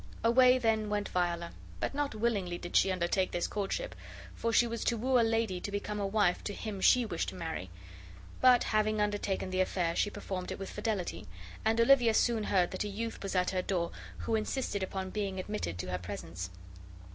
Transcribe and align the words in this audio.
Away 0.23 0.57
then 0.57 0.89
went 0.89 1.09
Viola; 1.09 1.51
but 1.79 1.93
not 1.93 2.15
willingly 2.15 2.57
did 2.57 2.75
she 2.75 2.91
undertake 2.91 3.29
this 3.29 3.45
courtship, 3.45 3.93
for 4.33 4.51
she 4.51 4.65
was 4.65 4.83
to 4.85 4.97
woo 4.97 5.19
a 5.19 5.21
lady 5.21 5.61
to 5.61 5.69
become 5.69 5.99
a 5.99 6.07
wife 6.07 6.43
to 6.45 6.55
him 6.55 6.81
she 6.81 7.05
wished 7.05 7.29
to 7.29 7.35
marry; 7.35 7.69
but, 8.41 8.63
having 8.63 8.99
undertaken 8.99 9.51
the 9.51 9.61
affair, 9.61 9.95
she 9.95 10.09
performed 10.09 10.51
it 10.51 10.57
with 10.57 10.71
fidelity, 10.71 11.27
and 11.63 11.79
Olivia 11.79 12.15
soon 12.15 12.45
heard 12.45 12.71
that 12.71 12.83
a 12.83 12.87
youth 12.87 13.21
was 13.21 13.35
at 13.35 13.51
her 13.51 13.61
door 13.61 13.91
who 14.25 14.33
insisted 14.33 14.81
upon 14.81 15.11
being 15.11 15.39
admitted 15.39 15.77
to 15.77 15.91
her 15.91 15.99
presence. 15.99 16.49